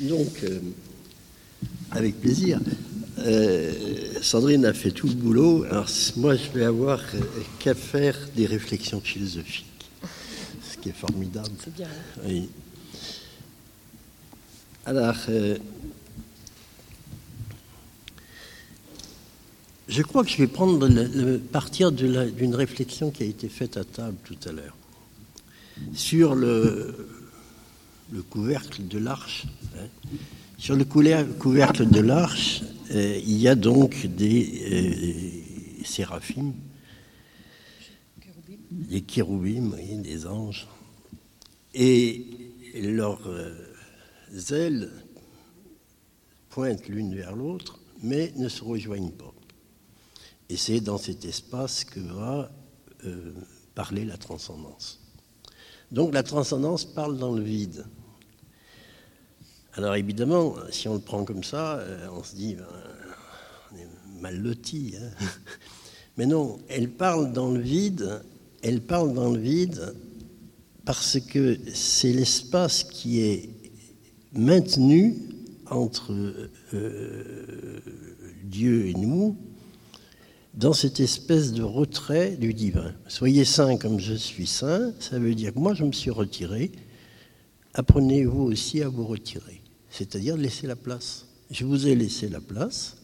[0.00, 0.60] Donc, euh,
[1.90, 2.60] avec plaisir.
[3.18, 3.72] Euh,
[4.22, 5.64] Sandrine a fait tout le boulot.
[5.64, 7.20] Alors, moi, je vais avoir euh,
[7.58, 9.66] qu'à faire des réflexions philosophiques.
[10.62, 11.50] Ce qui est formidable.
[11.62, 11.88] C'est bien.
[12.26, 12.48] Oui.
[14.86, 15.16] Alors,
[19.88, 23.84] je crois que je vais prendre le, partir d'une réflexion qui a été faite à
[23.84, 24.76] table tout à l'heure
[25.94, 27.23] sur le,
[28.12, 29.46] le couvercle de l'arche.
[29.76, 29.88] Hein.
[30.58, 35.40] Sur le couvercle de l'arche, euh, il y a donc des euh,
[38.70, 40.66] des kéroubim, des anges,
[41.74, 42.26] et
[42.74, 43.52] leurs euh,
[44.50, 44.90] ailes
[46.48, 49.34] pointent l'une vers l'autre, mais ne se rejoignent pas.
[50.48, 52.50] Et c'est dans cet espace que va
[53.74, 55.03] parler la transcendance.
[55.94, 57.86] Donc la transcendance parle dans le vide.
[59.74, 62.66] Alors évidemment, si on le prend comme ça, euh, on se dit, ben,
[63.70, 64.96] on est mal loti.
[64.98, 65.26] Hein.
[66.16, 68.20] Mais non, elle parle dans le vide,
[68.62, 69.94] elle parle dans le vide
[70.84, 73.48] parce que c'est l'espace qui est
[74.32, 75.16] maintenu
[75.70, 76.12] entre
[76.72, 77.80] euh,
[78.42, 79.36] Dieu et nous,
[80.54, 82.94] dans cette espèce de retrait du divin.
[83.08, 86.70] Soyez saint comme je suis saint, ça veut dire que moi je me suis retiré,
[87.74, 91.26] apprenez-vous aussi à vous retirer, c'est-à-dire laisser la place.
[91.50, 92.96] Je vous ai laissé la place,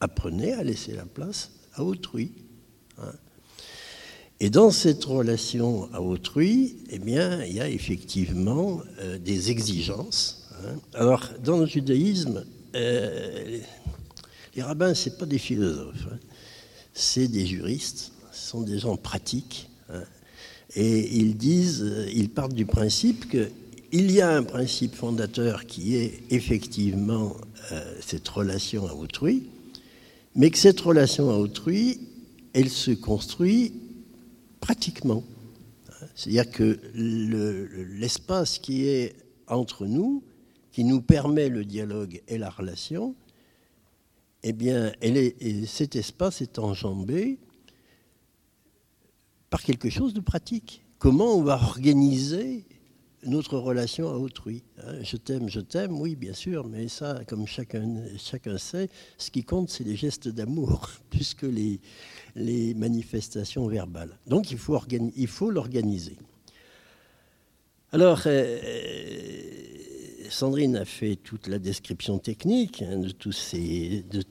[0.00, 2.32] apprenez à laisser la place à autrui.
[2.98, 3.12] Hein.
[4.38, 10.50] Et dans cette relation à autrui, eh bien, il y a effectivement euh, des exigences.
[10.62, 10.74] Hein.
[10.92, 13.58] Alors, dans le judaïsme, euh,
[14.54, 16.06] les rabbins, ce pas des philosophes.
[16.12, 16.18] Hein
[16.96, 19.68] c'est des juristes, ce sont des gens pratiques.
[19.88, 20.02] Hein.
[20.74, 25.94] et ils disent, euh, ils partent du principe qu'il y a un principe fondateur qui
[25.94, 27.36] est effectivement
[27.70, 29.44] euh, cette relation à autrui,
[30.34, 32.00] mais que cette relation à autrui,
[32.52, 33.74] elle se construit
[34.60, 35.22] pratiquement.
[36.14, 39.14] C'est-à-dire que l'espace qui est
[39.46, 40.24] entre nous,
[40.72, 43.14] qui nous permet le dialogue et la relation,
[44.48, 44.92] eh bien,
[45.66, 47.40] cet espace est enjambé
[49.50, 50.84] par quelque chose de pratique.
[51.00, 52.64] Comment on va organiser
[53.24, 55.02] notre relation à autrui hein?
[55.02, 59.42] Je t'aime, je t'aime, oui, bien sûr, mais ça, comme chacun, chacun sait, ce qui
[59.42, 61.80] compte, c'est les gestes d'amour, plus que les,
[62.36, 64.16] les manifestations verbales.
[64.28, 66.18] Donc, il faut l'organiser.
[67.90, 69.75] Alors, euh,
[70.30, 74.22] Sandrine a fait toute la description technique hein, de tous ces, de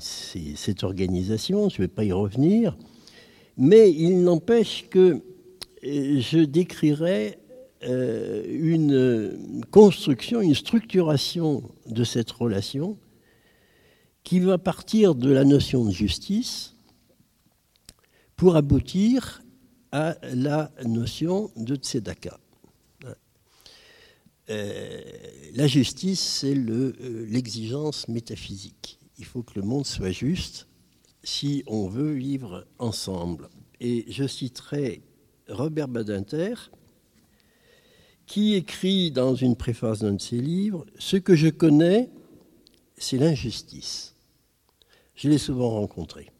[0.00, 1.68] cette organisation.
[1.68, 2.76] Je ne vais pas y revenir,
[3.56, 5.22] mais il n'empêche que
[5.84, 7.38] euh, je décrirai
[7.84, 12.96] euh, une construction, une structuration de cette relation
[14.22, 16.76] qui va partir de la notion de justice
[18.36, 19.42] pour aboutir
[19.90, 22.38] à la notion de tzedaka.
[24.52, 25.00] Euh,
[25.54, 28.98] la justice, c'est euh, l'exigence métaphysique.
[29.18, 30.68] Il faut que le monde soit juste
[31.24, 33.48] si on veut vivre ensemble.
[33.80, 35.02] Et je citerai
[35.48, 36.54] Robert Badinter,
[38.26, 42.10] qui écrit dans une préface d'un de ses livres Ce que je connais,
[42.96, 44.14] c'est l'injustice.
[45.14, 46.30] Je l'ai souvent rencontré.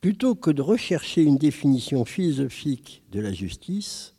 [0.00, 4.14] Plutôt que de rechercher une définition philosophique de la justice,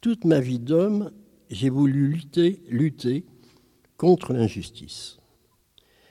[0.00, 1.10] toute ma vie d'homme
[1.52, 3.24] j'ai voulu lutter, lutter
[3.96, 5.18] contre l'injustice.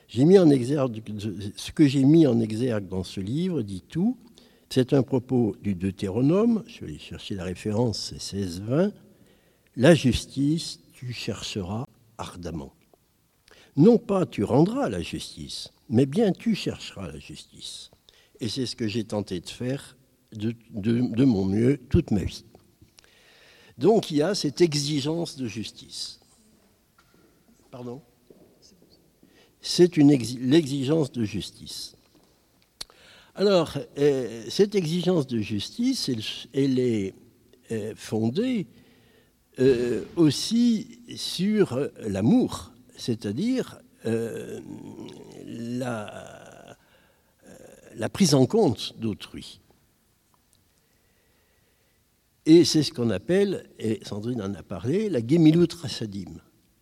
[0.07, 1.01] J'ai mis en exergue,
[1.55, 4.17] ce que j'ai mis en exergue dans ce livre dit tout.
[4.69, 8.91] C'est un propos du Deutéronome, je vais chercher la référence, c'est 16-20.
[9.75, 11.85] La justice, tu chercheras
[12.17, 12.73] ardemment.
[13.75, 17.89] Non pas tu rendras la justice, mais bien tu chercheras la justice.
[18.39, 19.97] Et c'est ce que j'ai tenté de faire
[20.33, 22.45] de, de mon mieux toute ma vie.
[23.77, 26.19] Donc il y a cette exigence de justice.
[27.71, 28.01] Pardon?
[29.61, 31.95] C'est l'exigence de justice.
[33.35, 36.11] Alors, euh, cette exigence de justice,
[36.53, 37.13] elle, est
[37.71, 38.67] euh, fondée
[39.59, 43.79] euh, aussi sur l'amour, c'est-à-dire
[45.45, 46.75] la,
[47.95, 49.61] la, prise en compte d'autrui.
[52.53, 56.31] Et c'est ce qu'on appelle, et Sandrine en a parlé, la Gemilut Rasadim.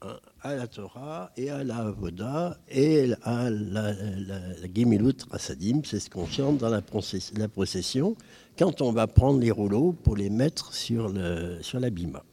[0.02, 4.42] Hein, à la Torah et à la Avoda et à la, la,
[4.74, 8.16] Gemilut Rasadim, c'est ce qu'on chante dans la, procession
[8.58, 12.24] quand on va prendre les rouleaux pour les mettre sur, le, sur l'abima.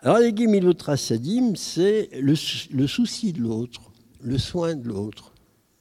[0.00, 2.34] Alors, les Gemilotrasadim, c'est le,
[2.72, 5.32] le, souci de l'autre, le soin de l'autre,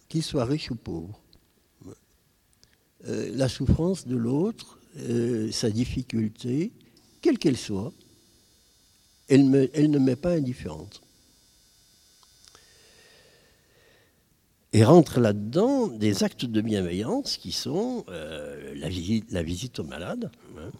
[0.07, 1.19] qu'il soit riche ou pauvre.
[3.05, 6.71] Euh, la souffrance de l'autre, euh, sa difficulté,
[7.21, 7.93] quelle qu'elle soit,
[9.27, 11.01] elle, ne m'est pas indifférente.
[14.73, 18.89] Et rentre là-dedans des actes de bienveillance qui sont euh, la,
[19.43, 20.71] visite, aux malades, hein,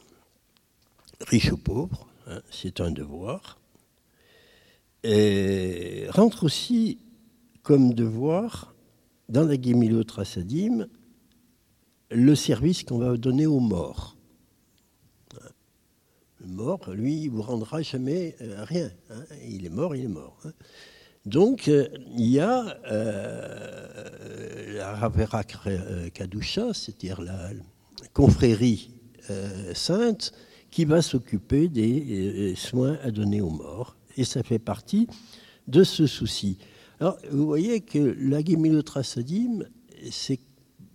[1.22, 3.60] riches ou pauvres, hein, c'est un devoir.
[5.04, 6.98] Rentre aussi
[7.62, 8.74] comme devoir
[9.30, 9.56] dans la
[10.04, 10.88] Trasadim
[12.12, 14.18] le service qu'on va donner aux morts.
[16.40, 18.92] Le mort, lui, il vous rendra jamais euh, rien.
[19.10, 19.24] Hein.
[19.48, 20.38] Il est mort, il est mort.
[20.46, 20.52] Hein.
[21.26, 27.50] Donc, euh, il y a euh, la Ravera Kadusha, c'est-à-dire la
[28.14, 28.92] confrérie
[29.74, 30.32] sainte,
[30.72, 33.98] qui va s'occuper des soins à donner aux morts.
[34.16, 35.08] Et ça fait partie
[35.68, 36.60] de ce souci.
[37.02, 38.42] Alors, vous voyez que la
[40.10, 40.40] c'est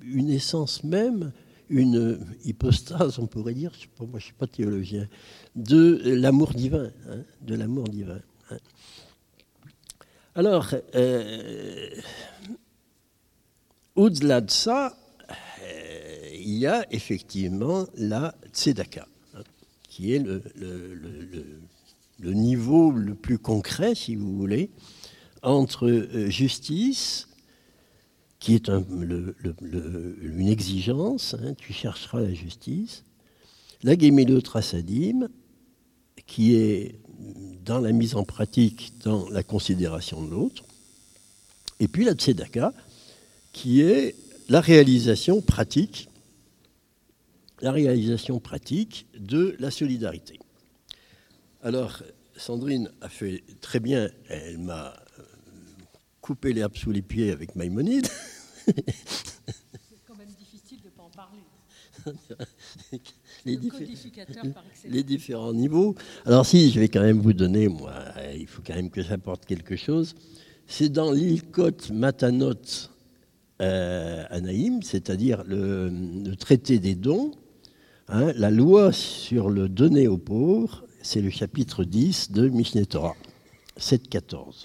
[0.05, 1.33] une essence même,
[1.69, 5.09] une hypostase, on pourrait dire, moi je ne suis pas théologien,
[5.57, 8.21] de l'amour divin, hein, de l'amour divin.
[8.51, 8.59] Hein.
[10.35, 11.91] Alors, euh,
[13.97, 14.97] au-delà de ça,
[15.63, 19.43] euh, il y a effectivement la tzedaka, hein,
[19.89, 20.43] qui est le,
[22.19, 24.71] le, niveau le plus concret, si vous voulez,
[25.43, 27.29] entre euh, justice,
[28.43, 33.05] qui est une exigence, hein, tu chercheras la justice,
[33.85, 33.94] la
[34.41, 35.29] Trasadim,
[36.27, 36.99] qui est
[37.65, 40.65] dans la mise en pratique, dans la considération de l'autre,
[41.79, 42.75] et puis la Tzedaka,
[43.53, 44.17] qui est
[44.49, 46.09] la réalisation pratique,
[47.61, 50.41] la réalisation pratique de la solidarité.
[51.62, 52.03] Alors,
[52.37, 54.97] Sandrine a fait très bien, elle m'a
[56.23, 58.07] couper l'herbe sous les pieds avec Maïmonide.
[58.65, 58.75] C'est
[60.07, 61.41] quand même difficile de ne pas en parler.
[63.45, 63.59] les,
[64.89, 65.95] les, différents niveaux.
[66.25, 67.93] Alors si, je vais quand même vous donner, moi,
[68.35, 70.15] il faut quand même que j'apporte quelque chose.
[70.67, 72.55] C'est dans l'Ilkot Matanot
[73.61, 77.33] euh, Anaïm, c'est-à-dire le, traité des dons,
[78.09, 83.17] hein, la loi sur le donner aux pauvres, c'est le chapitre 10 de Mishneh Torah,
[83.79, 84.65] 7-14.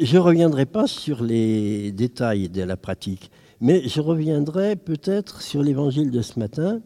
[0.00, 3.30] Je ne reviendrai pas sur les détails de la pratique,
[3.60, 6.80] mais je reviendrai peut-être sur l'évangile de ce matin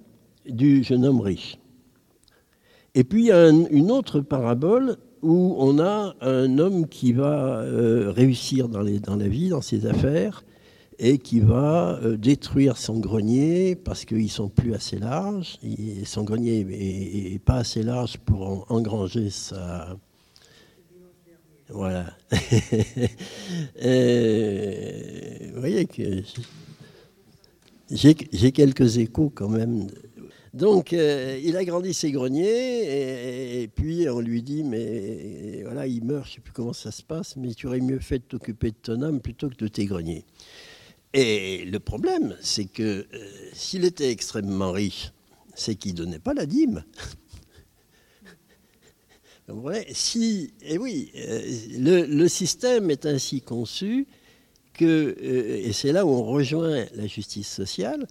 [0.46, 1.58] du jeune homme riche.
[2.94, 8.68] Et puis a une autre parabole où on a un homme qui va euh, réussir
[8.68, 10.44] dans, la vie, dans ses affaires,
[10.98, 15.58] et qui va euh, détruire son grenier parce qu'ils sont plus assez larges.
[16.04, 19.96] son grenier n'est pas assez large pour engranger sa,
[21.70, 22.16] voilà.
[23.82, 26.22] Euh, vous voyez que
[27.90, 29.86] j'ai quelques échos quand même.
[30.52, 36.04] Donc, euh, il a grandi ses greniers, et, puis on lui dit, mais voilà, il
[36.04, 38.24] meurt, je ne sais plus comment ça se passe, mais tu aurais mieux fait de
[38.24, 40.24] t'occuper de ton âme plutôt que de tes greniers.
[41.14, 45.12] Et le problème, c'est que euh, s'il était extrêmement riche,
[45.54, 46.84] c'est qu'il ne donnait pas la dîme
[49.92, 54.06] si, et eh oui, euh, le, système est ainsi conçu
[54.74, 58.06] que, euh, et c'est là où on rejoint la justice sociale,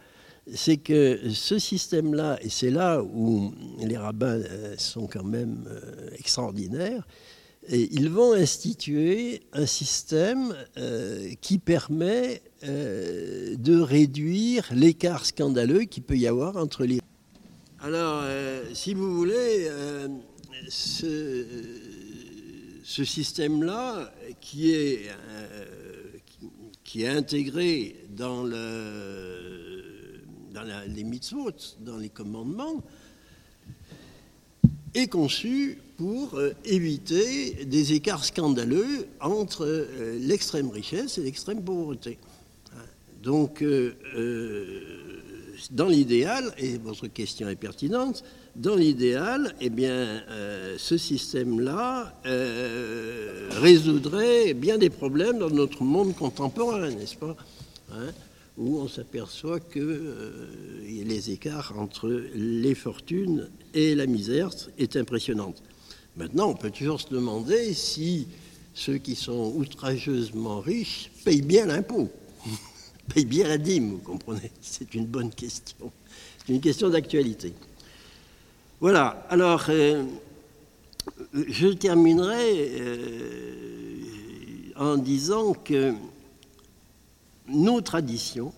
[0.53, 5.65] c'est que ce système-là, et c'est là où les rabbins euh, sont quand même
[6.17, 7.05] extraordinaires,
[7.69, 10.55] ils vont instituer un système
[11.41, 17.01] qui permet de réduire l'écart scandaleux qu'il peut y avoir entre les...
[17.81, 18.23] Alors,
[18.73, 19.69] si vous voulez
[20.69, 21.43] ce,
[22.83, 25.63] système-là, qui est, euh,
[27.05, 28.43] intégré dans
[30.87, 32.81] les mitzvot, dans les commandements,
[34.95, 42.17] est conçu pour euh, éviter des écarts scandaleux entre euh, l'extrême richesse et l'extrême pauvreté.
[43.21, 43.63] Donc,
[45.71, 48.23] dans l'idéal, et votre question est pertinente,
[48.57, 56.15] dans l'idéal, eh bien, euh, ce système-là euh, résoudrait bien des problèmes dans notre monde
[56.15, 57.37] contemporain, n'est-ce pas
[57.93, 58.07] hein,
[58.57, 60.31] Où on s'aperçoit que euh,
[60.85, 64.49] les écarts entre les fortunes et la misère
[64.79, 65.53] est impressionnant.
[66.15, 68.27] Maintenant, on peut toujours se demander si
[68.73, 72.09] ceux qui sont outrageusement riches payent bien l'impôt.
[73.13, 75.91] paye bien la dîme, vous comprenez C'est une bonne question.
[76.43, 77.53] C'est une question d'actualité.
[78.79, 80.03] Voilà, alors euh,
[81.33, 83.55] je terminerai euh,
[84.75, 85.95] en disant que
[87.47, 88.53] nos traditions,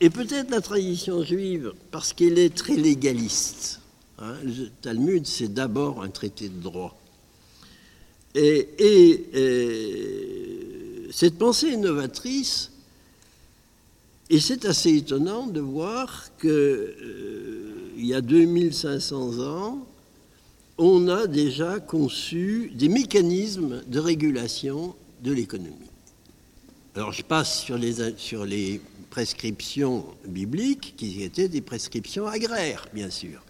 [0.00, 3.80] et peut-être la tradition juive, parce qu'elle est très légaliste,
[4.18, 6.96] hein, le Talmud c'est d'abord un traité de droit,
[8.34, 12.70] et, euh, cette pensée innovatrice,
[14.30, 19.86] et c'est assez étonnant de voir euh, y a 2500 ans,
[20.78, 25.90] on a déjà conçu des mécanismes de régulation de l'économie.
[26.96, 33.10] Alors je passe sur les, sur les prescriptions bibliques qui étaient des prescriptions agraires, bien
[33.10, 33.42] sûr,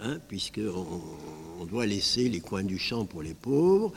[0.00, 0.86] hein, puisqu'on
[1.60, 3.92] on doit laisser les coins du champ pour les pauvres.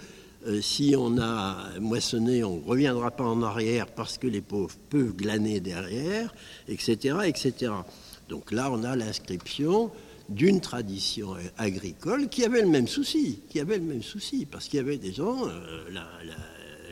[0.48, 4.76] Euh, si on a moissonné, on ne reviendra pas en arrière parce que les pauvres
[4.90, 6.34] peuvent glaner derrière,
[6.68, 7.18] etc.
[7.26, 7.72] etc.
[8.32, 9.92] Donc là, on a l'inscription
[10.30, 14.78] d'une tradition agricole qui avait le même souci, qui avait le même souci, parce qu'il
[14.78, 15.90] y avait des gens, euh,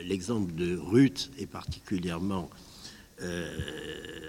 [0.06, 2.50] l'exemple de Ruth est particulièrement
[3.22, 3.48] euh,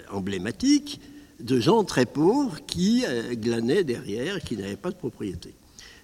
[0.09, 1.01] emblématique,
[1.41, 5.53] de gens très pauvres qui euh, glanaient derrière, qui n'avaient pas de propriété.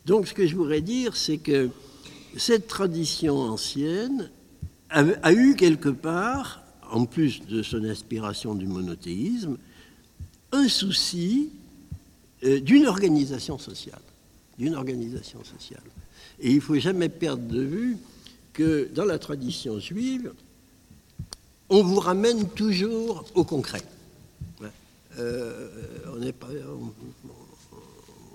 [0.05, 1.69] Donc ce que je voudrais dire, c'est que
[2.35, 4.29] cette tradition ancienne
[4.89, 9.57] a eu quelque part, en plus de son inspiration du monothéisme,
[10.51, 11.49] un souci
[12.43, 14.01] euh, d'une organisation sociale.
[14.57, 15.83] D'une organisation sociale.
[16.39, 17.97] Et il ne faut jamais perdre de vue
[18.53, 20.31] que dans la tradition juive,
[21.69, 23.81] on vous ramène toujours au concret.
[25.19, 25.67] Euh,
[26.15, 26.47] on, pas,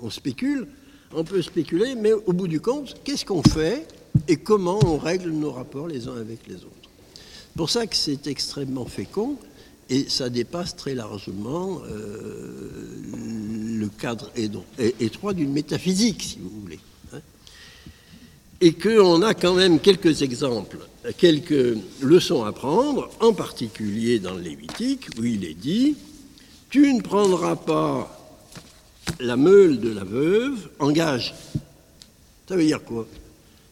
[0.03, 0.67] on, spécule,
[1.13, 3.87] on peut spéculer, mais au bout du compte, qu'est-ce qu'on fait
[4.27, 6.91] et comment on règle nos rapports les uns avec les autres?
[7.15, 9.37] C'est pour ça que c'est extrêmement fécond
[9.93, 12.71] et ça dépasse très largement euh,
[13.79, 14.31] le cadre
[15.01, 16.81] étroit d'une métaphysique, si vous voulez.
[17.13, 17.19] Hein.
[18.63, 20.79] Et qu'on a quand même quelques exemples,
[21.19, 25.95] quelques leçons à prendre, en particulier dans le Lévitique, où il est dit
[26.71, 28.19] Tu ne prendras pas
[29.21, 31.35] la meule de la veuve en gage.
[32.49, 33.07] Ça veut dire quoi?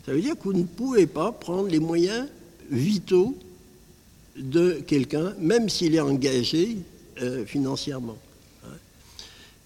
[0.05, 2.29] Ça veut dire que vous ne pouvez pas prendre les moyens
[2.71, 3.35] vitaux
[4.41, 6.79] de quelqu'un, même s'il est engagé
[7.21, 8.19] euh, financièrement.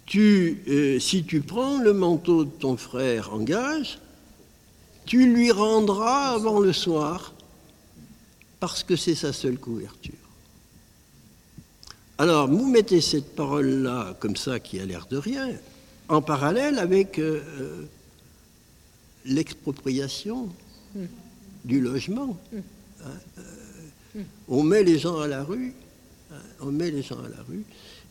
[0.06, 3.98] Tu, euh, si tu prends le manteau de ton frère en gage,
[5.06, 7.32] tu lui rendras avant le soir,
[8.60, 10.12] parce que c'est sa seule couverture.
[12.18, 15.50] Alors, vous mettez cette parole-là, comme ça, qui a l'air de rien,
[16.08, 17.40] en parallèle avec euh,
[19.24, 20.48] l'expropriation
[20.94, 21.04] hmm.
[21.64, 22.38] du logement.
[22.52, 22.58] Hmm.
[23.04, 23.42] Hein,
[24.49, 25.75] on met les gens à la rue,
[26.33, 27.64] hein, on met les gens à la rue,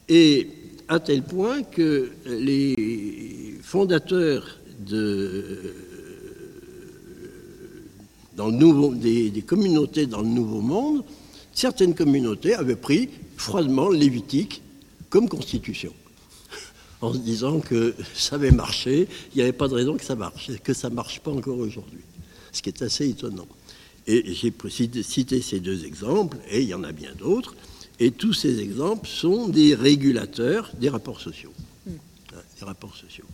[0.09, 0.49] et
[0.87, 4.59] à tel point que les fondateurs
[8.95, 11.03] des, communautés dans le Nouveau Monde,
[11.53, 14.61] certaines communautés avaient pris froidement Lévitique
[15.09, 15.93] comme constitution,
[17.01, 20.15] en se disant que ça avait marché, il n'y avait pas de raison que ça
[20.15, 22.01] marche, que ça ne marche pas encore aujourd'hui,
[22.51, 23.47] ce qui est assez étonnant.
[24.07, 24.53] Et j'ai
[25.03, 27.55] cité ces deux exemples, et il y en a bien d'autres,
[27.99, 31.53] et tous ces exemples sont des régulateurs des rapports sociaux.
[31.85, 31.91] Hmm.
[32.33, 33.25] Hein, des rapports sociaux.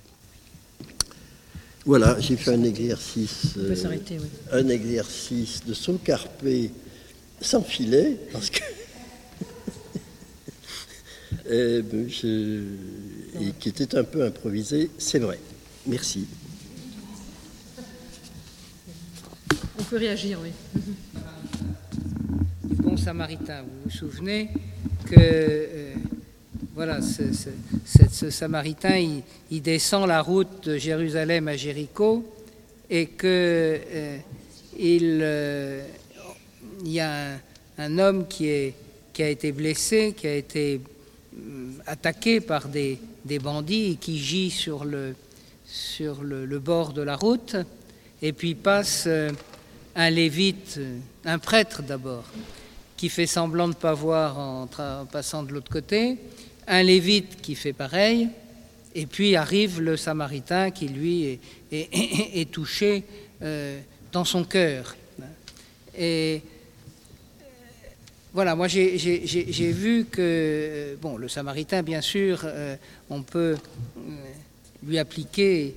[1.85, 3.73] Voilà, j'ai fait un exercice, euh,
[4.51, 6.71] un exercice de son carpé
[7.41, 8.59] sans filet, parce que
[11.49, 15.39] et, ben, et qui était un peu improvisé, c'est vrai.
[15.87, 16.27] Merci.
[19.79, 20.51] On peut réagir, oui.
[22.63, 24.49] bon samaritain, vous vous souvenez
[25.05, 25.93] que euh,
[26.75, 32.25] voilà, ce, samaritain, il, descend la route de Jérusalem à Jéricho
[32.89, 34.17] et que euh,
[34.79, 35.83] euh,
[36.85, 37.37] y a
[37.77, 40.81] un, homme qui, a été blessé, qui a été
[41.85, 42.97] attaqué par des,
[43.41, 45.15] bandits et qui gît sur le,
[46.59, 47.57] bord de la route
[48.21, 49.07] et puis passe
[49.95, 50.79] un lévite,
[51.25, 52.23] un prêtre d'abord,
[52.95, 54.67] qui fait semblant de ne pas voir en,
[55.11, 56.17] passant de l'autre côté,
[56.67, 58.29] un lévite qui fait pareil,
[58.95, 61.39] et puis arrive le samaritain qui lui
[61.71, 63.03] est, touché
[63.41, 63.79] euh,
[64.11, 64.95] dans son cœur.
[65.97, 66.41] Et
[68.33, 72.75] voilà, moi j'ai vu que, bon, le samaritain, bien sûr, euh,
[73.09, 74.11] on peut euh,
[74.83, 75.75] lui appliquer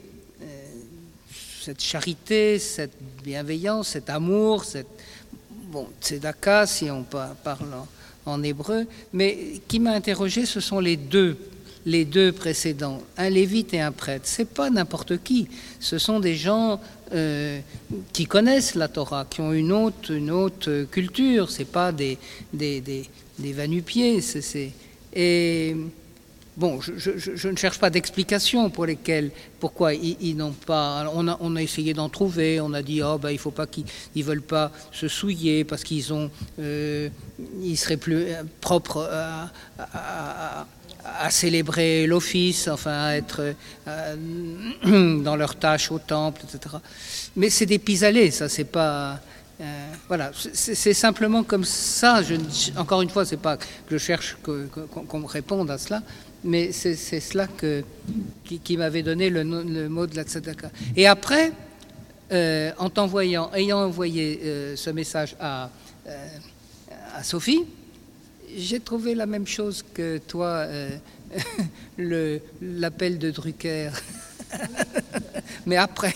[1.63, 4.89] cette charité, cette bienveillance, cet amour, cette,
[5.71, 7.75] bon, tzedaka, si on parle
[8.27, 8.87] en hébreu.
[9.13, 11.37] Mais qui m'a interrogé, ce sont les deux
[11.85, 14.25] les deux précédents, un lévite et un prêtre.
[14.27, 15.49] C'est pas n'importe qui.
[15.81, 16.81] Ce sont des gens
[17.13, 17.59] euh,
[18.13, 21.51] qui connaissent la Torah, qui ont une autre, une autre culture.
[21.51, 22.19] C'est pas des
[22.53, 23.55] des, des, des
[25.15, 25.77] et
[26.55, 31.11] Bon, je, ne cherche pas d'explication pour lesquelles, pourquoi ils, n'ont pas.
[31.15, 32.61] On a, essayé d'en trouver.
[32.61, 35.83] On a dit, oh ben, il faut pas qu'ils, ils veulent pas se souiller parce
[35.83, 37.09] qu'ils ont, euh,
[37.63, 38.27] ils seraient plus
[38.61, 39.09] propres
[39.81, 43.55] à, célébrer l'office, enfin à être
[43.89, 46.77] euh, dans leur tâche au temple, etc.
[47.35, 49.21] Mais c'est des pis-aller, ça, c'est pas.
[49.63, 52.21] Euh, voilà, c'est simplement comme ça.
[52.23, 52.35] Je,
[52.77, 56.03] encore une fois, c'est pas que je cherche qu'on me réponde à cela,
[56.43, 57.85] mais c'est cela que,
[58.45, 59.45] qui, m'avait donné le,
[59.89, 60.71] mot de la tzedaka.
[60.97, 61.53] Et après,
[62.33, 65.71] euh, en t'envoyant, ayant envoyé euh, ce message à,
[67.15, 67.65] à Sophie,
[68.57, 70.67] j'ai trouvé la même chose que toi,
[72.61, 73.91] l'appel de Drucker.
[75.67, 76.15] mais après.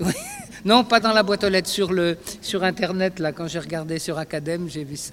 [0.64, 3.98] Non, pas dans la boîte aux lettres, sur, le, sur Internet, là, quand j'ai regardé
[3.98, 5.12] sur Academ, j'ai vu ça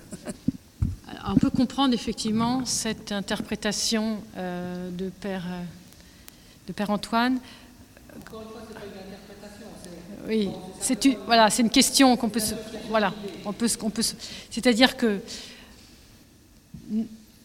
[1.29, 5.63] on peut comprendre effectivement cette interprétation euh, de, Père, euh,
[6.68, 7.39] de Père Antoine.
[10.27, 12.53] Oui, c'est une, voilà, c'est une question qu'on peut se,
[12.89, 13.13] voilà,
[13.46, 14.03] on peut, on peut,
[14.50, 15.22] c'est-à-dire que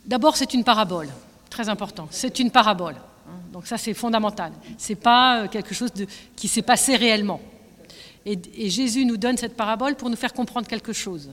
[0.04, 1.08] d'abord c'est une parabole,
[1.48, 2.08] très important.
[2.10, 3.38] C'est une parabole, hein.
[3.52, 4.52] donc ça c'est fondamental.
[4.76, 6.06] C'est pas euh, quelque chose de,
[6.36, 7.40] qui s'est passé réellement.
[8.26, 11.30] Et Jésus nous donne cette parabole pour nous faire comprendre quelque chose.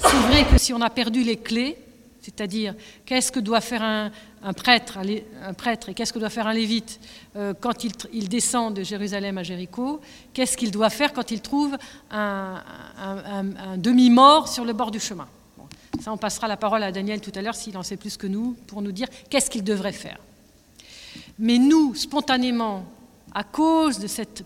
[0.00, 1.78] C'est vrai que si on a perdu les clés,
[2.20, 2.74] c'est-à-dire
[3.06, 4.98] qu'est-ce que doit faire un, prêtre,
[5.42, 7.00] un prêtre et qu'est-ce que doit faire un lévite
[7.36, 10.00] euh, quand il, descend de Jérusalem à Jéricho,
[10.34, 11.76] qu'est-ce qu'il doit faire quand il trouve
[12.10, 12.62] un,
[13.76, 15.28] demi-mort sur le bord du chemin?
[16.00, 18.26] ça, on passera la parole à Daniel tout à l'heure s'il en sait plus que
[18.26, 20.18] nous pour nous dire qu'est-ce qu'il devrait faire.
[21.38, 22.84] Mais nous, spontanément,
[23.34, 24.44] à cause de cette,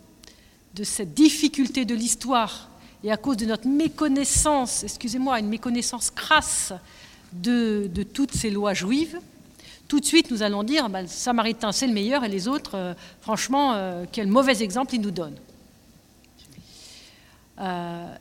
[0.75, 2.69] de cette difficulté de l'histoire
[3.05, 6.73] et à cause de notre méconnaissance, excusez-moi, une méconnaissance crasse
[7.33, 9.19] de, toutes ces lois juives,
[9.89, 12.77] tout de suite nous allons dire, bah, le Samaritain c'est le meilleur et les autres,
[12.77, 15.39] euh, franchement, euh, quel mauvais exemple ils nous donnent.
[17.61, 18.15] Euh,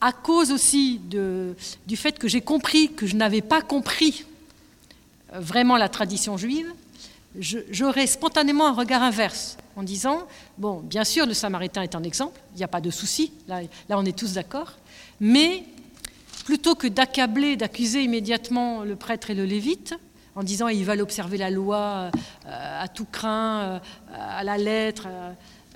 [0.00, 4.24] à cause aussi du fait que j'ai compris que je n'avais pas compris
[5.32, 6.72] vraiment la tradition juive,
[7.38, 10.26] j'aurais spontanément un regard inverse en disant,
[10.58, 13.60] bon, bien sûr, le Samaritain est un exemple, il n'y a pas de souci, là,
[13.88, 14.72] là on est tous d'accord,
[15.20, 15.64] mais
[16.44, 19.94] plutôt que d'accabler, d'accuser immédiatement le prêtre et le lévite,
[20.34, 22.10] en disant ils veulent observer la loi
[22.46, 23.78] euh, à tout craint, euh,
[24.12, 25.06] à la lettre,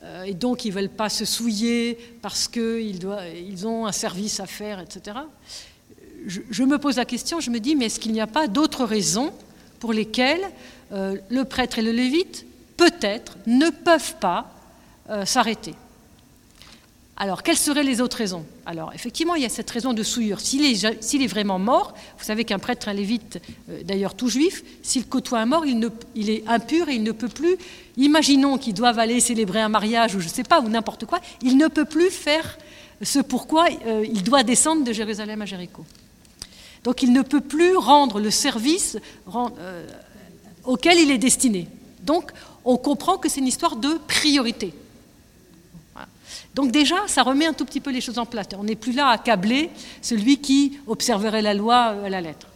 [0.02, 3.06] euh, et donc ils ne veulent pas se souiller parce qu'ils
[3.46, 5.18] ils ont un service à faire, etc.
[6.26, 8.48] Je, je, me pose la question, je me dis, mais est-ce qu'il n'y a pas
[8.48, 9.32] d'autres raisons
[9.78, 10.50] pour lesquelles
[10.92, 14.50] le prêtre et le lévite peut-être, ne peuvent pas
[15.10, 15.74] euh, s'arrêter.
[17.16, 18.44] Alors, quelles seraient les autres raisons?
[18.66, 20.40] Alors, effectivement, il y a cette raison de souillure.
[20.40, 25.06] S'il est, vraiment mort, vous savez qu'un prêtre, un lévite, euh, d'ailleurs tout juif, s'il
[25.06, 27.56] côtoie un mort, il, est impur et il ne peut plus,
[27.96, 31.20] imaginons qu'ils doivent aller célébrer un mariage ou je ne sais pas, ou n'importe quoi,
[31.40, 32.58] il ne peut plus faire
[33.00, 35.84] ce pourquoi euh, il doit descendre de Jérusalem à Jéricho.
[36.82, 38.98] Donc, il ne peut plus rendre le service
[40.64, 41.68] auquel il est destiné.
[42.02, 42.30] Donc,
[42.64, 44.74] on comprend que c'est une histoire de priorité.
[46.54, 48.46] Donc déjà, ça remet un tout petit peu les choses en place.
[48.56, 52.46] On n'est plus là à câbler celui qui observerait la loi euh, à la lettre.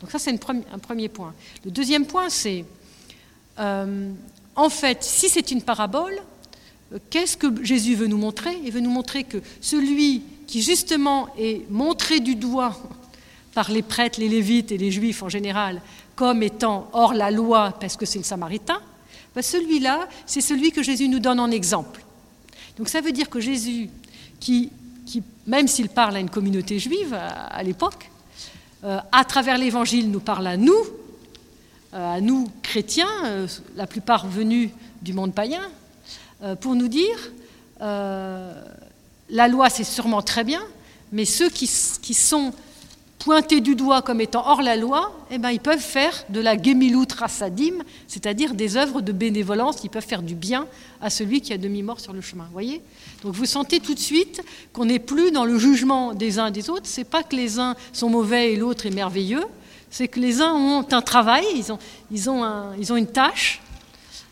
[0.00, 1.34] Donc ça, c'est un premier point.
[1.64, 2.64] Le deuxième point, c'est,
[3.58, 4.12] euh,
[4.54, 6.16] en fait, si c'est une parabole,
[6.92, 8.56] euh, qu'est-ce que Jésus veut nous montrer?
[8.64, 12.76] Il veut nous montrer que celui qui justement est montré du doigt
[13.54, 15.80] par les prêtres, les lévites et les juifs en général
[16.16, 18.80] comme étant hors la loi parce que c'est le samaritain,
[19.34, 22.02] ben, celui-là, c'est celui que Jésus nous donne en exemple.
[22.78, 23.90] Donc ça veut dire que Jésus,
[24.40, 24.72] qui,
[25.46, 28.10] même s'il parle à une communauté juive à, l'époque,
[28.84, 30.82] euh, à travers l'Évangile nous parle à nous,
[31.94, 34.70] euh, à nous chrétiens, euh, la plupart venus
[35.02, 35.62] du monde païen,
[36.60, 37.16] pour nous dire,
[37.80, 40.62] la loi c'est sûrement très bien,
[41.12, 42.52] mais ceux qui sont
[43.18, 46.60] pointés du doigt comme étant hors la loi, eh ben, ils peuvent faire de la
[46.60, 50.66] gemilut rasadim, c'est-à-dire des œuvres de bénévolence, ils peuvent faire du bien
[51.00, 52.46] à celui qui a demi-mort sur le chemin.
[52.52, 52.82] Voyez?
[53.22, 56.70] Donc vous sentez tout de suite qu'on n'est plus dans le jugement des uns des
[56.70, 56.84] autres.
[56.84, 59.44] C'est pas que les uns sont mauvais et l'autre est merveilleux.
[59.90, 61.78] C'est que les uns ont un travail, ils ont,
[62.10, 62.44] ils ont,
[62.78, 63.60] ils ont une tâche,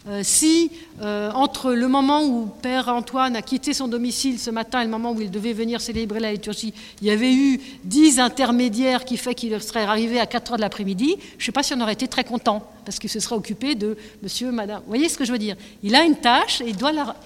[0.07, 4.83] euh, si euh, entre le moment où Père Antoine a quitté son domicile ce matin
[4.83, 8.21] et le moment où il devait venir célébrer la liturgie, il y avait eu dix
[8.21, 11.63] intermédiaires qui fait qu'il serait arrivé à 4 heures de l'après-midi, je ne sais pas
[11.63, 14.81] si on aurait été très content, parce qu'il se serait occupé de monsieur, madame.
[14.81, 15.57] Vous voyez ce que je veux dire?
[15.83, 17.17] Il a une tâche et il doit la.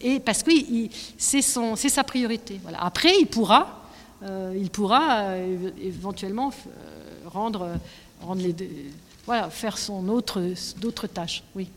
[0.00, 0.52] Et parce que
[1.18, 2.60] c'est sa priorité.
[2.62, 2.78] Voilà.
[2.80, 3.82] Après, il pourra,
[4.22, 5.36] euh, il pourra
[5.82, 6.52] éventuellement
[7.26, 7.70] rendre,
[8.22, 8.54] rendre les,
[9.26, 10.40] voilà, faire son autre,
[10.80, 11.42] d'autres tâches.
[11.56, 11.68] Oui.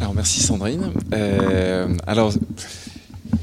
[0.00, 0.92] Alors merci Sandrine.
[1.12, 2.32] Euh, alors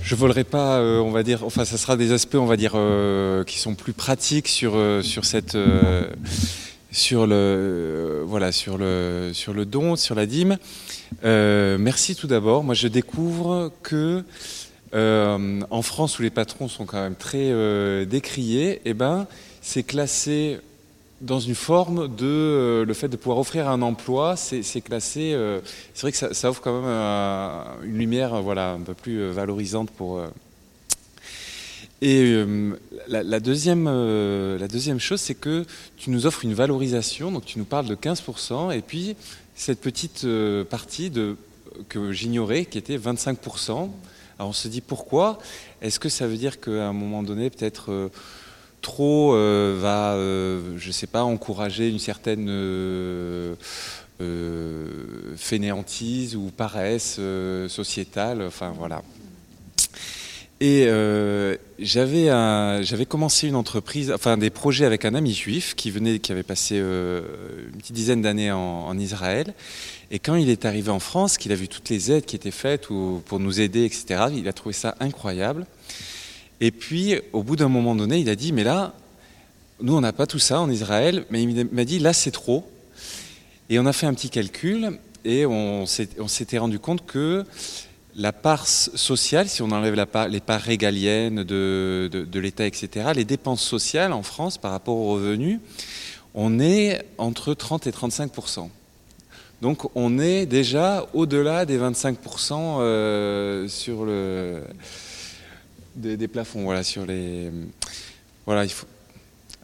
[0.01, 2.73] je volerai pas, euh, on va dire, enfin ça sera des aspects, on va dire,
[2.75, 4.73] euh, qui sont plus pratiques sur
[5.03, 5.57] sur cette
[6.91, 10.57] sur le voilà sur le sur le don, sur la dîme.
[11.23, 12.63] merci tout d'abord.
[12.63, 14.23] Moi je découvre que
[14.93, 19.27] en France où les patrons sont quand même très décriés, eh ben
[19.61, 20.59] c'est classé
[21.23, 25.31] dans une forme de euh, le fait de pouvoir offrir un emploi, c'est classé.
[25.33, 25.61] Euh,
[25.93, 29.89] c'est vrai que ça, offre quand même une lumière, voilà, un peu plus euh, valorisante
[29.89, 30.21] pour.
[32.01, 32.43] et
[33.07, 37.65] la, deuxième, la deuxième chose, c'est que tu nous offres une valorisation, donc tu nous
[37.65, 39.15] parles de 15%, et puis
[39.55, 40.27] cette petite
[40.69, 41.11] partie
[41.87, 43.71] que j'ignorais, qui était 25%.
[43.71, 45.39] Alors on se dit pourquoi?
[45.81, 48.09] Est-ce que ça veut dire qu'à un moment donné, peut-être
[48.83, 53.55] trop euh, va, euh, je sais pas, encourager une certaine euh,
[55.35, 57.19] fainéantise ou paresse
[57.67, 58.43] sociétale.
[58.43, 59.01] Enfin voilà.
[60.61, 60.87] Et
[61.79, 62.27] j'avais
[62.83, 66.43] j'avais commencé une entreprise, enfin des projets avec un ami juif qui venait, qui avait
[66.43, 69.53] passé une petite dizaine d'années en, Israël.
[70.09, 72.51] Et quand il est arrivé en France, qu'il a vu toutes les aides qui étaient
[72.51, 75.65] faites pour nous aider, etc., il a trouvé ça incroyable.
[76.63, 78.93] Et puis, au bout d'un moment donné, il a dit, mais là,
[79.81, 82.65] nous, on n'a pas tout ça en Israël, mais il m'a dit, là, c'est trop.
[83.69, 87.43] Et on a fait un petit calcul et on s'était rendu compte que
[88.15, 89.93] la part sociale, si on enlève
[90.29, 95.15] les parts régaliennes de, de, l'État, etc., les dépenses sociales en France par rapport aux
[95.15, 95.59] revenus,
[96.33, 98.69] on est entre 30 et 35%
[99.61, 102.15] donc on est déjà au-delà des 25%
[102.53, 104.61] euh, sur le,
[105.95, 107.51] des, plafonds, voilà, sur les.
[108.45, 108.87] Voilà, il faut.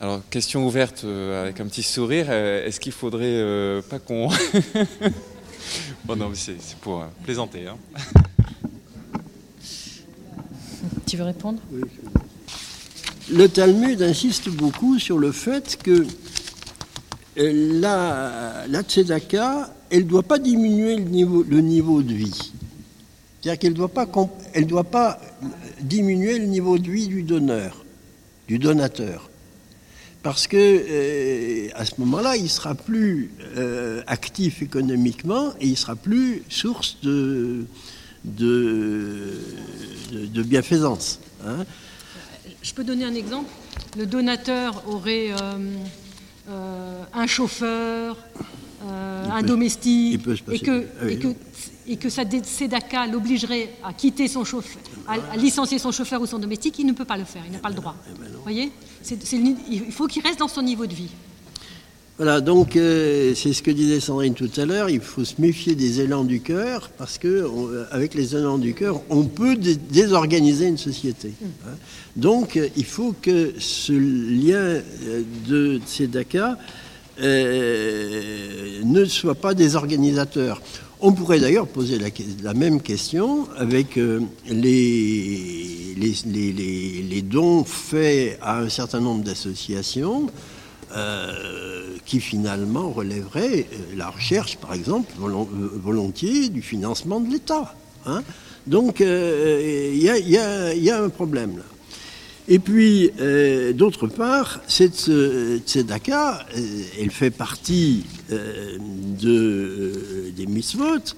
[0.02, 2.28] Alors, question ouverte euh, avec un petit sourire.
[2.30, 4.30] Euh, est-ce qu'il faudrait euh, pas qu'on.
[6.06, 7.68] bon, non, c'est pour plaisanter.
[7.68, 7.78] Hein.
[11.06, 11.60] Tu veux répondre?
[11.72, 11.82] Oui.
[13.32, 16.06] Le Talmud insiste beaucoup sur le fait que
[17.36, 22.54] la, la tzedaka, elle ne doit pas diminuer le niveau, le niveau de vie.
[23.42, 24.08] C'est-à-dire qu'elle ne doit, pas,
[24.64, 25.20] doit pas
[25.82, 27.86] diminuer le niveau de vie du donneur,
[28.48, 29.30] du donateur.
[30.22, 35.96] Parce que euh, à ce moment-là, il sera plus euh, actif économiquement et il sera
[35.96, 37.66] plus source de,
[40.44, 41.22] bienfaisance.
[41.46, 41.66] Hein.
[42.62, 43.50] Je peux donner un exemple.
[43.98, 45.30] Le donateur aurait
[46.50, 48.18] euh, un chauffeur,
[49.32, 50.20] un domestique,
[50.52, 51.28] et que, ah et que
[51.90, 56.38] et que sa Sedaka l'obligerait à quitter son chauffeur, à, licencier son chauffeur ou son
[56.38, 57.96] domestique, il ne peut pas le faire, il n'a pas le droit.
[58.08, 58.72] Vous eh ben voyez
[59.72, 61.10] Il faut qu'il reste dans son niveau de vie.
[62.18, 65.74] Voilà, donc euh, c'est ce que disait Sandrine tout à l'heure, il faut se méfier
[65.74, 70.68] des élans du cœur, parce que euh, avec les élans du cœur, on peut désorganiser
[70.68, 71.34] une société.
[71.42, 71.50] Hum.
[71.66, 71.78] Hein.
[72.18, 74.82] Donc euh, il faut que ce lien
[75.48, 76.58] de Tzedaka
[77.20, 80.62] ne soit pas désorganisateur.
[81.02, 81.98] On pourrait d'ailleurs poser
[82.44, 85.96] la, même question avec euh, les,
[87.22, 90.28] dons faits à un certain nombre d'associations
[90.94, 97.76] euh, qui finalement relèveraient euh, la recherche, par exemple, volontiers du financement de l'État.
[98.06, 98.22] Hein.
[98.68, 100.10] Donc il y,
[100.90, 101.64] a un problème là.
[102.52, 108.06] Et puis, euh, d'autre part, cette euh, tzedaka, euh, elle fait partie
[109.22, 111.14] de, des mitzvot,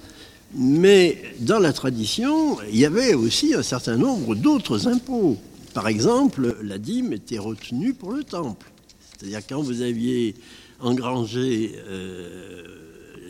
[0.54, 5.38] mais dans la tradition, il y avait aussi un certain nombre d'autres impôts.
[5.72, 8.70] Par exemple, la dîme était retenue pour le temple.
[9.16, 10.34] C'est-à-dire quand vous aviez
[10.80, 11.74] engrangé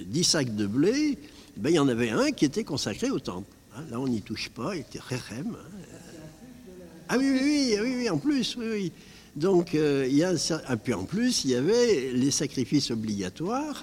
[0.06, 1.18] 10 sacs de blé,
[1.56, 3.46] ben, il y en avait un qui était consacré au temple.
[3.76, 5.56] Hein, là, on n'y touche pas, il était rérem.
[7.08, 8.92] Ah oui, oui, oui, en plus, oui, oui.
[9.36, 10.32] Donc, euh, il y a,
[10.66, 13.82] ah, puis en plus, il y avait les sacrifices obligatoires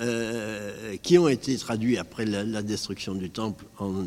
[0.00, 4.04] euh, qui ont été traduits après la, destruction du temple en,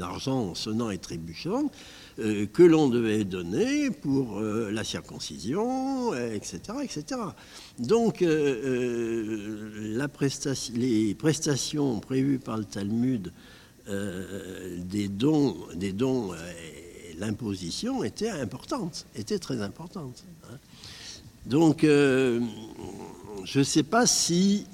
[0.00, 1.70] argent, en sonnant et trébuchant,
[2.18, 7.20] euh, que l'on devait donner pour la circoncision, etc., etc.
[7.78, 8.34] Donc, les
[11.14, 13.32] prestations prévues par le Talmud
[13.88, 20.24] des dons, des dons et l'imposition étaient importantes, étaient très importantes.
[20.44, 20.58] Hein.
[21.46, 22.40] Donc, je
[23.54, 24.66] ne sais pas si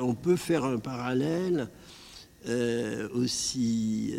[0.00, 1.68] on peut faire un parallèle
[3.12, 4.14] aussi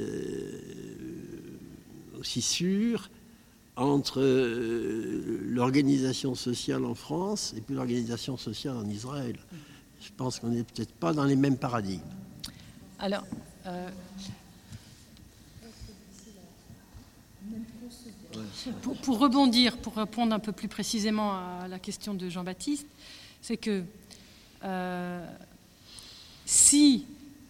[2.19, 3.09] aussi sûr
[3.75, 9.37] entre euh, l'organisation sociale en France et puis l'organisation sociale en Israël.
[10.01, 12.01] Je pense qu'on n'est peut-être pas dans les mêmes paradigmes.
[12.99, 13.23] Alors,
[13.65, 13.89] euh,
[19.03, 22.87] pour, rebondir, pour répondre un peu plus précisément à la question de Jean-Baptiste,
[23.41, 23.83] c'est que
[24.63, 25.25] euh,
[26.45, 27.05] si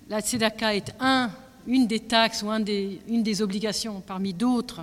[0.08, 1.32] la Tzedaka est un
[1.67, 4.82] une des taxes ou une des obligations parmi d'autres,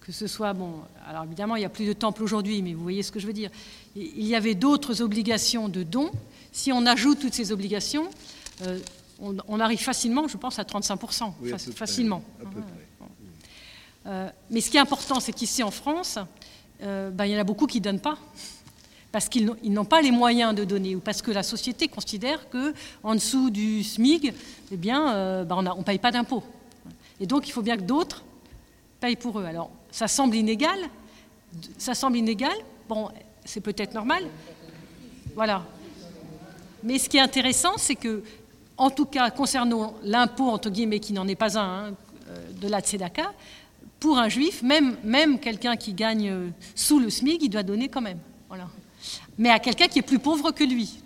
[0.00, 2.82] que ce soit, bon, alors évidemment, il n'y a plus de temple aujourd'hui, mais vous
[2.82, 3.50] voyez ce que je veux dire.
[3.94, 6.10] Il y avait d'autres obligations de dons.
[6.50, 8.08] Si on ajoute toutes ces obligations,
[8.62, 8.78] euh,
[9.22, 11.32] on, arrive facilement, je pense, à 35%,
[11.74, 12.22] facilement.
[14.06, 16.18] Euh, mais ce qui est important, c'est qu'ici en France,
[16.82, 18.18] euh, ben, il y en a beaucoup qui ne donnent pas
[19.12, 22.72] parce qu'ils n'ont pas les moyens de donner ou parce que la société considère que
[23.02, 24.32] en dessous du SMIG,
[24.72, 26.42] eh bien, euh, bah, on ne paye pas d'impôts.
[27.20, 28.24] Et donc, il faut bien que d'autres
[28.98, 29.44] payent pour eux.
[29.44, 30.78] Alors, ça semble inégal.
[31.76, 32.54] Ça semble inégal.
[32.88, 33.10] Bon,
[33.44, 34.24] c'est peut-être normal.
[35.34, 35.62] Voilà.
[36.82, 38.24] Mais ce qui est intéressant, c'est que,
[38.82, 41.94] en tout cas, concernant l'impôt, entre guillemets, qui n'en est pas un, hein,
[42.28, 43.32] euh, de la tzedaka,
[44.00, 47.88] pour un juif, même, même quelqu'un qui gagne euh, sous le SMIG, il doit donner
[47.88, 48.18] quand même.
[48.48, 48.66] Voilà
[49.38, 50.98] mais à quelqu'un qui est plus pauvre que lui.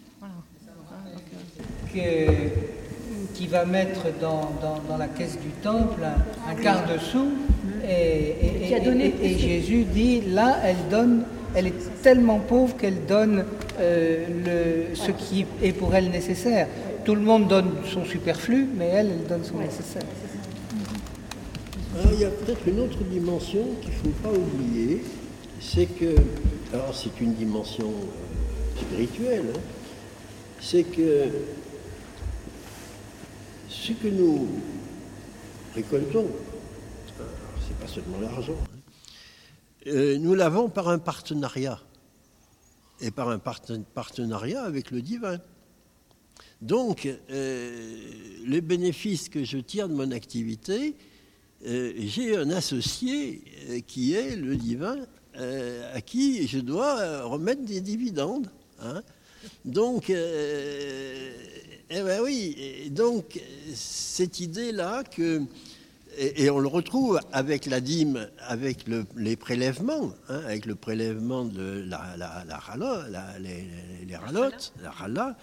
[3.35, 4.51] qui va mettre dans,
[4.89, 6.03] dans, la caisse du temple
[6.49, 7.29] un, quart de sou
[7.87, 8.35] et,
[9.23, 13.45] et, Jésus dit là elle donne elle est tellement pauvre qu'elle donne
[13.81, 16.69] euh, le, ce qui est pour elle nécessaire.
[17.07, 20.03] Tout le monde donne son superflu, mais elle, elle donne son nécessaire.
[22.13, 25.05] il y a peut-être une autre dimension qu'il ne faut pas oublier,
[25.61, 26.17] c'est que,
[26.73, 29.61] alors c'est une dimension euh, spirituelle, hein,
[30.61, 31.29] c'est que
[33.69, 34.49] ce que nous
[35.77, 36.27] récoltons,
[37.07, 38.79] c'est pas seulement l'argent, hein,
[39.87, 41.79] euh, nous l'avons par un partenariat,
[43.01, 45.39] et par un partenariat avec le divin.
[46.63, 47.99] Donc, euh,
[48.47, 50.95] les bénéfices que je tire de mon activité,
[51.65, 53.43] j'ai un associé
[53.87, 54.99] qui est le divin
[55.39, 58.49] euh, à qui je dois euh, remettre des dividendes.
[58.81, 59.03] Hein.
[59.67, 61.31] Donc, euh,
[61.91, 63.39] eh ben oui, donc
[63.75, 65.43] cette idée-là que
[66.17, 71.85] et, on le retrouve avec la dîme, avec les prélèvements, hein, avec le prélèvement de
[71.87, 73.67] la, la, la, les,
[74.09, 75.37] les ralottes, la rala,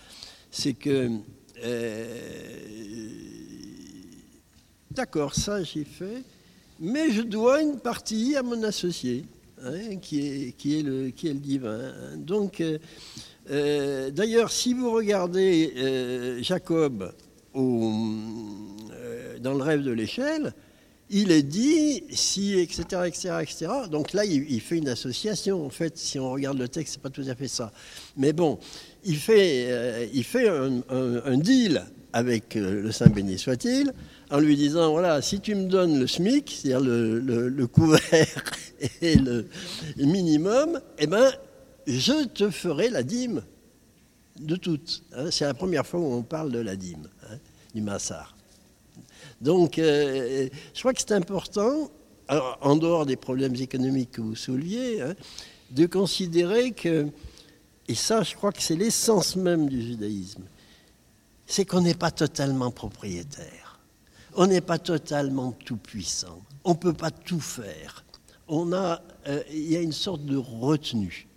[0.54, 1.10] c'est que
[4.92, 6.24] d'accord, ça j'ai fait,
[6.80, 9.26] mais je dois une partie à mon associé.
[9.66, 11.94] Hein, qui, est, qui, est le, qui est le divin.
[12.18, 12.78] Donc, euh,
[13.50, 17.14] euh, d'ailleurs, si vous regardez euh, Jacob
[17.54, 20.54] dans le rêve de l'échelle,
[21.10, 23.68] il est dit si, etc., etc., etc.
[23.90, 25.66] Donc là, il, fait une association.
[25.66, 27.72] En fait, si on regarde le texte, c'est pas tout à fait ça.
[28.18, 28.60] Mais bon,
[29.06, 33.92] il fait, il fait un, deal avec le Saint béni soit-il,
[34.32, 38.44] en lui disant, voilà, si tu me donnes le SMIC, c'est-à-dire le, couvert
[39.02, 39.46] et le
[39.98, 41.32] minimum, eh ben,
[41.88, 43.42] je te ferai la dîme
[44.40, 45.04] de toutes.
[45.16, 45.30] Hein.
[45.32, 47.38] c'est la première fois où on parle de la dîme, hein,
[47.74, 48.36] du massar.
[49.42, 51.92] Donc, euh, je crois que c'est important,
[52.30, 55.14] en dehors des problèmes économiques que vous souleviez, hein,
[55.72, 57.08] de considérer que,
[57.88, 60.44] et ça, je crois que c'est l'essence même du judaïsme,
[61.46, 63.80] c'est qu'on n'est pas totalement propriétaire.
[64.36, 66.42] On n'est pas totalement tout puissant.
[66.64, 68.04] On ne peut pas tout faire.
[68.48, 71.28] On a, euh, il y a une sorte de retenue.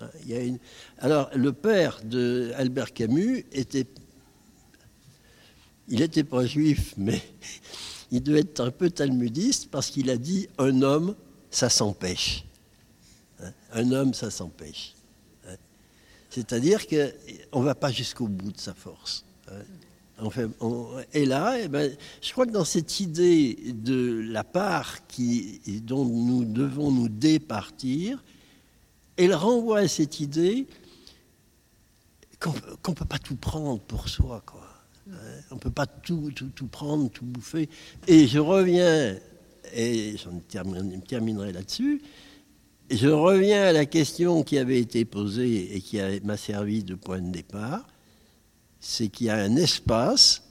[0.00, 0.08] Hein.
[0.98, 3.86] Alors, le père de Albert Camus était,
[5.88, 7.20] il n'était pas juif, mais
[8.10, 11.16] il devait être un peu talmudiste parce qu'il a dit un homme,
[11.50, 12.44] ça s'empêche.
[13.42, 14.94] Hein, un homme, ça s'empêche.
[16.36, 16.42] Hein.
[16.46, 19.24] C'est-à-dire qu'on ne va pas jusqu'au bout de sa force.
[21.12, 24.98] Et là, eh ben, je crois que dans cette idée de la part
[25.82, 28.24] dont nous devons nous départir,
[29.16, 30.66] elle renvoie à cette idée
[32.40, 34.42] qu'on ne peut pas tout prendre pour soi.
[35.10, 35.14] Hein,
[35.50, 37.68] on ne peut pas tout, tout, prendre, tout bouffer.
[38.06, 39.16] Et je reviens
[39.74, 40.40] et j'en
[41.06, 42.02] terminerai là-dessus,
[42.90, 47.20] je reviens à la question qui avait été posée et qui m'a servi de point
[47.20, 47.86] de départ,
[48.80, 50.42] c'est qu'il y a un espace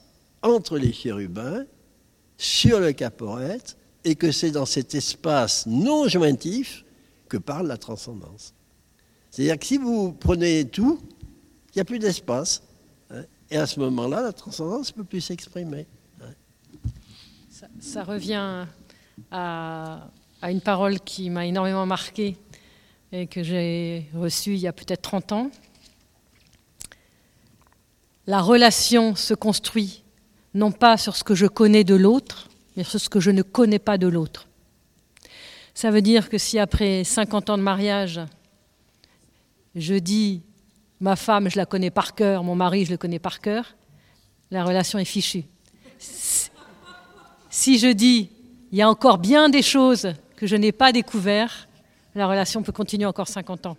[0.41, 1.65] entre les chérubins,
[2.38, 6.86] sur le caporette, et que c'est dans cet espace non jointif
[7.28, 8.54] que parle la transcendance.
[9.32, 11.02] C'est-à-dire que si vous prenez tout,
[11.69, 12.62] il n'y a plus d'espace.
[13.10, 15.88] Hein, et à ce moment-là, la transcendance ne peut plus s'exprimer.
[16.21, 17.67] Hein.
[17.80, 18.65] Ça, revient
[19.32, 20.10] à,
[20.45, 22.38] à, une parole qui m'a énormément marqué
[23.12, 25.51] et que j'ai reçue il y a peut-être 30 ans.
[28.27, 30.03] La relation se construit
[30.53, 33.41] non pas sur ce que je connais de l'autre, mais sur ce que je ne
[33.41, 34.47] connais pas de l'autre.
[35.73, 38.21] Ça veut dire que si après 50 ans de mariage,
[39.75, 40.43] je dis
[40.99, 43.75] ma femme, je la connais par cœur, mon mari, je le connais par cœur,
[44.51, 45.45] la relation est fichue.
[45.97, 48.29] Si je dis
[48.71, 51.67] il y a encore bien des choses que je n'ai pas découvertes,
[52.13, 53.78] la relation peut continuer encore 50 ans.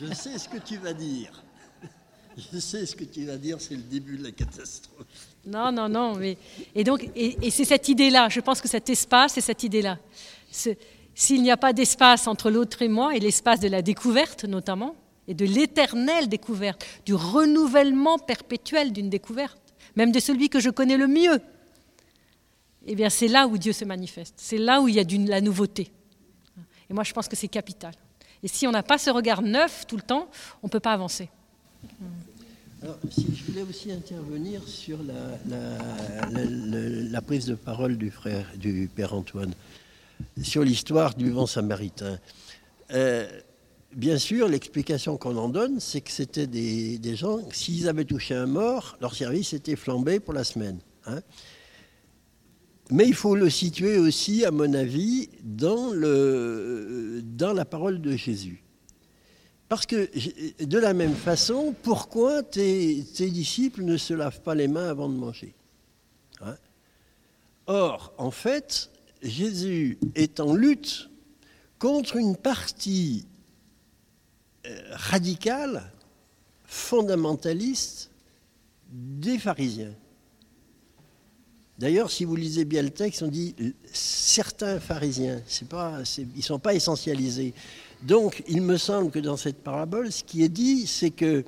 [0.00, 1.42] Je sais ce que tu vas dire.
[2.52, 5.06] Je sais ce que tu vas dire, c'est le début de la catastrophe.
[5.44, 6.14] Non, non, non.
[6.14, 6.36] Mais,
[6.74, 8.28] et donc, et, c'est cette idée-là.
[8.28, 9.98] Je pense que cet espace, c'est cette idée-là.
[11.14, 14.94] S'il n'y a pas d'espace entre l'autre et moi, et l'espace de la découverte notamment,
[15.26, 19.58] et de l'éternelle découverte, du renouvellement perpétuel d'une découverte,
[19.96, 21.40] même de celui que je connais le mieux,
[22.88, 24.34] eh bien c'est là où Dieu se manifeste.
[24.36, 25.92] C'est là où il y a de la nouveauté.
[26.90, 27.92] Et moi, je pense que c'est capital.
[28.42, 30.28] Et si on n'a pas ce regard neuf tout le temps,
[30.62, 31.28] on ne peut pas avancer.
[33.10, 35.38] Si je voulais aussi intervenir sur la,
[37.20, 39.52] prise de parole du frère, du père Antoine,
[40.42, 42.18] sur l'histoire du vent samaritain.
[42.92, 43.28] Euh,
[43.92, 48.46] bien sûr, l'explication qu'on en donne, c'est que c'était des, gens, s'ils avaient touché un
[48.46, 50.78] mort, leur service était flambé pour la semaine.
[51.06, 51.20] Hein.
[52.90, 58.62] Mais il faut le situer aussi, à mon avis, dans, la parole de Jésus.
[59.68, 60.08] Parce que,
[60.64, 65.16] de la même façon, pourquoi tes, disciples ne se lavent pas les mains avant de
[65.16, 65.54] manger?
[66.40, 66.56] Hein?
[67.66, 68.90] Or, en fait,
[69.22, 71.10] Jésus est en lutte
[71.78, 73.26] contre une partie
[74.66, 75.92] euh, radicale,
[76.64, 78.10] fondamentaliste
[78.90, 79.94] des pharisiens.
[81.78, 83.54] D'ailleurs, si vous lisez bien le texte, on dit
[83.92, 87.54] certains pharisiens, ils ne sont pas essentialisés.
[88.02, 91.44] Donc, il me semble que dans cette parabole, ce qui est dit, c'est que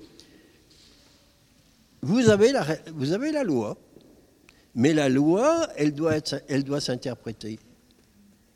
[2.03, 2.65] vous avez, la,
[3.43, 3.77] loi,
[4.75, 7.59] mais la loi, elle doit, s'interpréter.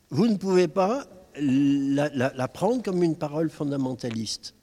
[0.09, 1.05] Vous ne pouvez pas
[1.37, 4.55] la, la, prendre comme une parole fondamentaliste.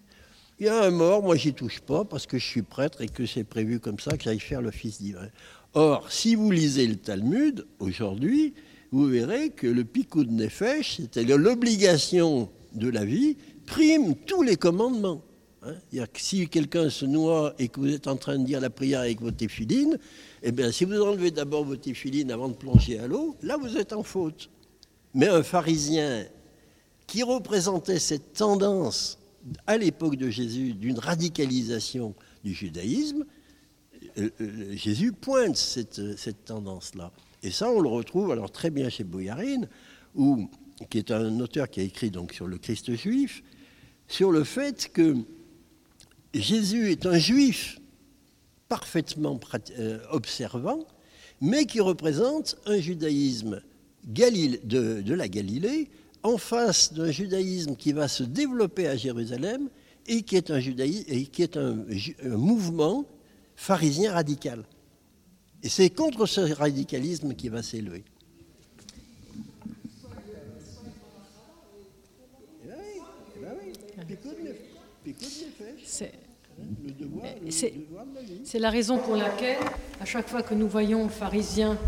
[0.59, 3.09] Il y a un mort, moi j'y touche pas parce que je suis prêtre et
[3.09, 5.29] que c'est prévu comme ça que j'aille faire l'office divin.
[5.75, 8.53] Or, si vous lisez le Talmud aujourd'hui,
[8.91, 15.23] vous verrez que le Pikud Nefesh, c'est-à-dire l'obligation de la vie prime tous les commandements.
[15.65, 15.75] Hein.
[16.15, 19.21] si quelqu'un se noie et que vous êtes en train de dire la prière avec
[19.21, 19.97] vos téphilines,
[20.43, 23.77] eh bien, si vous enlevez d'abord vos téphilines avant de plonger à l'eau, là, vous
[23.79, 24.51] êtes en faute.
[25.15, 26.27] Mais un pharisien
[27.07, 29.19] qui représentait cette tendance
[29.67, 33.25] à l'époque de Jésus d'une radicalisation du judaïsme,
[34.73, 37.13] Jésus pointe cette, cette tendance-là.
[37.43, 39.69] Et ça, on le retrouve alors très bien chez Bouyarine,
[40.91, 43.43] qui est un auteur qui a écrit donc sur le Christ juif,
[44.07, 45.17] sur le fait que
[46.35, 47.79] Jésus est un juif
[48.69, 49.39] parfaitement
[49.79, 50.87] euh, observant,
[51.41, 53.61] mais qui représente un judaïsme
[54.05, 55.91] de, la Galilée
[56.23, 59.69] en face d'un judaïsme qui va se développer à Jérusalem
[60.07, 61.85] et qui est un
[62.37, 63.05] mouvement
[63.63, 64.65] pharisien radical.
[65.63, 68.03] Et c'est contre ce radicalisme qui va s'élever.
[77.55, 79.59] C'est la raison pour laquelle,
[80.01, 81.79] à chaque fois que nous voyons pharisiens,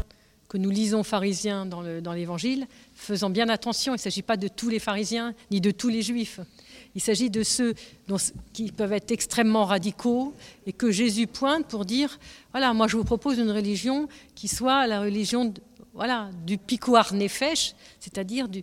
[0.48, 4.68] que nous lisons pharisiens dans l'Évangile, faisons bien attention, il ne s'agit pas de tous
[4.68, 6.38] les pharisiens, ni de tous les juifs.
[6.94, 7.74] Il s'agit de ceux
[8.52, 10.35] qui peuvent être extrêmement radicaux
[10.66, 12.18] et que Jésus pointe pour dire,
[12.52, 15.52] voilà, moi je vous propose une religion qui soit la religion
[15.94, 18.62] voilà, du picoir nefesh, c'est-à-dire du,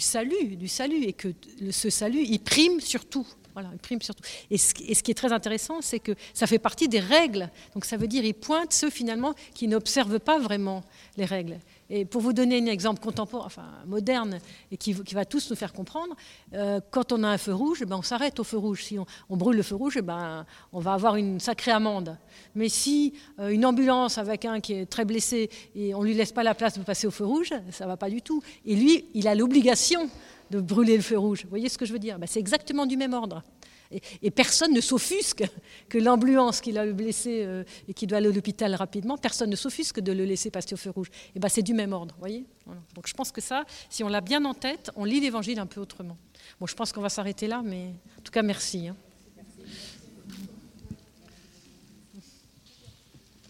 [0.00, 1.28] salut, du salut, et que
[1.70, 3.26] ce salut, il prime sur tout.
[3.52, 4.22] Voilà, il prime surtout.
[4.50, 7.50] Et ce, et ce qui est très intéressant, c'est que ça fait partie des règles.
[7.74, 10.84] Donc ça veut dire, il pointe ceux finalement qui n'observent pas vraiment
[11.16, 11.58] les règles.
[11.94, 14.38] Et pour vous donner un exemple contemporain, enfin moderne,
[14.70, 16.16] et qui, va tous nous faire comprendre,
[16.54, 18.84] euh, quand on a un feu rouge, eh ben, on s'arrête au feu rouge.
[18.84, 22.16] Si on, brûle le feu rouge, eh ben, on va avoir une sacrée amende.
[22.54, 26.32] Mais si euh, une ambulance avec un qui est très blessé et on lui laisse
[26.32, 28.42] pas la place de passer au feu rouge, ça va pas du tout.
[28.64, 30.08] Et lui, il a l'obligation
[30.50, 31.42] de brûler le feu rouge.
[31.42, 32.18] Vous voyez ce que je veux dire?
[32.18, 33.42] Ben, C'est exactement du même ordre.
[34.22, 35.44] Et, personne ne s'offusque
[35.88, 39.56] que l'ambulance qui l'a blessé euh, et qui doit aller à l'hôpital rapidement, personne ne
[39.56, 41.08] s'offusque de le laisser passer au feu rouge.
[41.34, 42.44] Et ben c'est du même ordre, voyez?
[42.94, 45.66] Donc je pense que ça, si on l'a bien en tête, on lit l'Évangile un
[45.66, 46.16] peu autrement.
[46.60, 48.88] Bon, je pense qu'on va s'arrêter là, mais en tout cas, merci.
[48.88, 48.96] Hein.